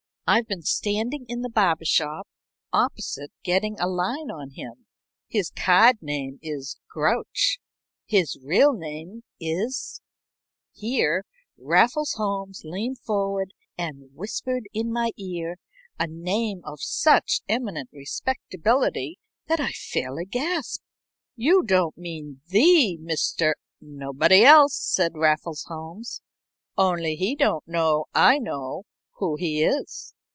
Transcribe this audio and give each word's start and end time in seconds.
I've 0.27 0.47
been 0.47 0.61
standing 0.61 1.25
in 1.27 1.41
the 1.41 1.49
barber 1.49 1.83
shop 1.83 2.25
opposite 2.71 3.33
getting 3.43 3.77
a 3.81 3.87
line 3.89 4.31
on 4.31 4.51
him. 4.51 4.85
His 5.27 5.49
card 5.53 5.97
name 6.01 6.39
is 6.41 6.79
Grouch, 6.89 7.59
his 8.05 8.37
real 8.41 8.71
name 8.71 9.23
is" 9.41 9.99
Here 10.71 11.25
Raffles 11.57 12.13
Holmes 12.13 12.61
leaned 12.63 12.99
forward 12.99 13.53
and 13.77 14.11
whispered 14.13 14.69
in 14.71 14.89
my 14.89 15.11
ear 15.17 15.57
a 15.99 16.07
name 16.07 16.61
of 16.63 16.79
such 16.79 17.41
eminent 17.49 17.89
respectability 17.91 19.19
that 19.47 19.59
I 19.59 19.73
fairly 19.73 20.23
gasped. 20.23 20.85
"You 21.35 21.61
don't 21.61 21.97
mean 21.97 22.39
the 22.47 22.97
Mr." 23.01 23.55
"Nobody 23.81 24.45
else," 24.45 24.77
said 24.79 25.11
Raffles 25.17 25.65
Holmes. 25.67 26.21
"Only 26.77 27.17
he 27.17 27.35
don't 27.35 27.67
know 27.67 28.05
I 28.15 28.39
know 28.39 28.83
who 29.17 29.35
he 29.35 29.61
is. 29.61 30.13